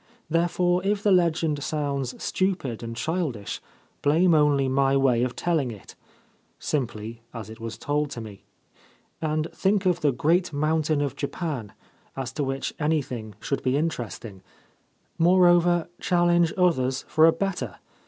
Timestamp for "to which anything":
12.33-13.35